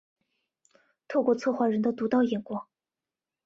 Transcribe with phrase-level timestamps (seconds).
[1.07, 2.65] 透过策展人的独到眼光